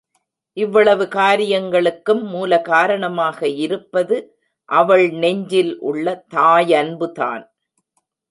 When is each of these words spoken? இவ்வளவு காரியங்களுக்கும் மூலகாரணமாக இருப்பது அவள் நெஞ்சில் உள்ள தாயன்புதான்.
இவ்வளவு 0.57 1.07
காரியங்களுக்கும் 1.07 2.23
மூலகாரணமாக 2.27 3.39
இருப்பது 3.57 4.17
அவள் 4.69 5.05
நெஞ்சில் 5.09 5.79
உள்ள 5.79 6.25
தாயன்புதான். 6.35 7.43